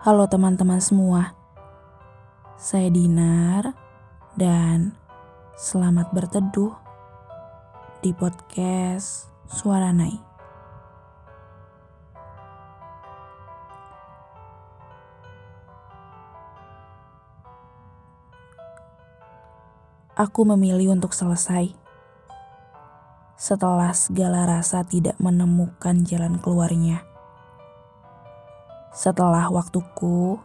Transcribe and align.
Halo 0.00 0.24
teman-teman 0.24 0.80
semua, 0.80 1.36
saya 2.56 2.88
Dinar 2.88 3.76
dan 4.32 4.96
selamat 5.60 6.16
berteduh 6.16 6.72
di 8.00 8.16
podcast 8.16 9.28
Suara 9.44 9.92
Nai. 9.92 10.16
Aku 20.16 20.48
memilih 20.48 20.96
untuk 20.96 21.12
selesai 21.12 21.76
setelah 23.36 23.92
segala 23.92 24.48
rasa 24.48 24.80
tidak 24.80 25.20
menemukan 25.20 26.00
jalan 26.08 26.40
keluarnya 26.40 27.09
setelah 28.90 29.46
waktuku 29.54 30.42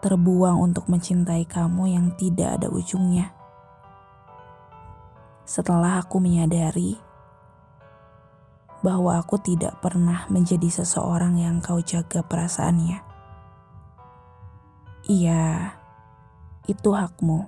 terbuang 0.00 0.56
untuk 0.56 0.88
mencintai 0.88 1.44
kamu 1.44 1.92
yang 1.92 2.06
tidak 2.16 2.56
ada 2.56 2.72
ujungnya. 2.72 3.36
Setelah 5.44 6.00
aku 6.00 6.16
menyadari 6.16 6.96
bahwa 8.80 9.20
aku 9.20 9.36
tidak 9.36 9.76
pernah 9.84 10.24
menjadi 10.32 10.80
seseorang 10.80 11.36
yang 11.36 11.60
kau 11.60 11.84
jaga 11.84 12.24
perasaannya. 12.24 13.04
Iya, 15.04 15.76
itu 16.64 16.90
hakmu. 16.96 17.44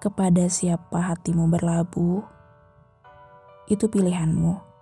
Kepada 0.00 0.48
siapa 0.48 1.12
hatimu 1.12 1.44
berlabuh, 1.52 2.24
itu 3.68 3.84
pilihanmu 3.88 4.73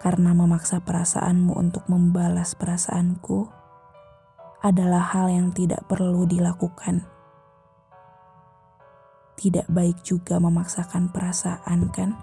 karena 0.00 0.34
memaksa 0.34 0.82
perasaanmu 0.82 1.54
untuk 1.54 1.86
membalas 1.86 2.54
perasaanku 2.58 3.48
adalah 4.64 5.12
hal 5.12 5.28
yang 5.28 5.52
tidak 5.52 5.84
perlu 5.84 6.24
dilakukan. 6.24 7.04
Tidak 9.34 9.66
baik 9.68 10.00
juga 10.06 10.40
memaksakan 10.40 11.12
perasaan, 11.12 11.90
kan? 11.92 12.16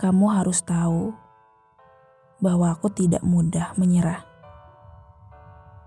Kamu 0.00 0.26
harus 0.32 0.64
tahu 0.64 1.12
bahwa 2.42 2.74
aku 2.74 2.90
tidak 2.90 3.22
mudah 3.22 3.70
menyerah. 3.78 4.26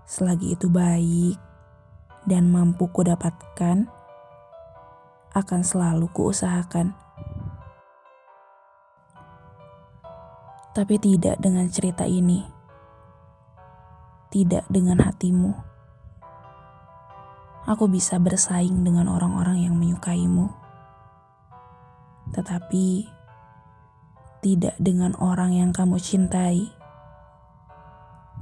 Selagi 0.08 0.56
itu 0.56 0.72
baik 0.72 1.36
dan 2.24 2.48
mampu 2.48 2.88
kudapatkan, 2.88 3.90
akan 5.36 5.60
selalu 5.60 6.08
kuusahakan. 6.16 7.05
Tapi 10.76 11.00
tidak 11.00 11.40
dengan 11.40 11.72
cerita 11.72 12.04
ini. 12.04 12.44
Tidak 14.28 14.68
dengan 14.68 15.00
hatimu. 15.00 15.56
Aku 17.64 17.88
bisa 17.88 18.20
bersaing 18.20 18.84
dengan 18.84 19.08
orang-orang 19.08 19.64
yang 19.64 19.72
menyukaimu, 19.72 20.52
tetapi 22.36 23.08
tidak 24.44 24.76
dengan 24.76 25.16
orang 25.16 25.56
yang 25.56 25.72
kamu 25.72 25.96
cintai, 25.96 26.68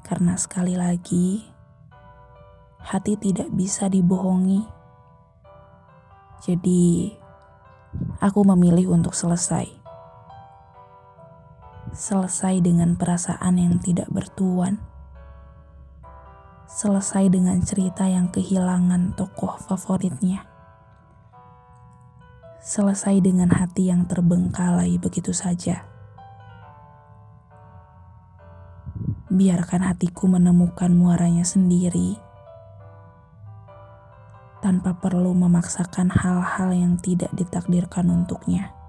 karena 0.02 0.34
sekali 0.34 0.74
lagi 0.74 1.46
hati 2.82 3.14
tidak 3.14 3.48
bisa 3.54 3.86
dibohongi. 3.86 4.66
Jadi, 6.42 7.14
aku 8.20 8.44
memilih 8.44 8.92
untuk 8.92 9.16
selesai 9.16 9.83
selesai 11.94 12.58
dengan 12.58 12.98
perasaan 12.98 13.54
yang 13.54 13.78
tidak 13.78 14.10
bertuan, 14.10 14.82
selesai 16.66 17.30
dengan 17.30 17.62
cerita 17.62 18.10
yang 18.10 18.34
kehilangan 18.34 19.14
tokoh 19.14 19.54
favoritnya, 19.62 20.42
selesai 22.58 23.22
dengan 23.22 23.54
hati 23.54 23.94
yang 23.94 24.10
terbengkalai 24.10 24.98
begitu 24.98 25.30
saja. 25.30 25.86
Biarkan 29.30 29.86
hatiku 29.86 30.26
menemukan 30.26 30.90
muaranya 30.90 31.46
sendiri 31.46 32.18
tanpa 34.58 34.98
perlu 34.98 35.30
memaksakan 35.30 36.10
hal-hal 36.10 36.74
yang 36.74 36.98
tidak 36.98 37.30
ditakdirkan 37.38 38.10
untuknya. 38.10 38.83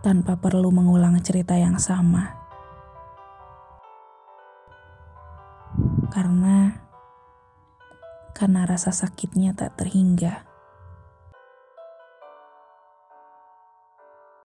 Tanpa 0.00 0.36
perlu 0.36 0.72
mengulang 0.72 1.16
cerita 1.20 1.56
yang 1.56 1.76
sama. 1.76 2.36
Karena 6.10 6.74
karena 8.34 8.66
rasa 8.66 8.90
sakitnya 8.90 9.52
tak 9.54 9.76
terhingga. 9.78 10.49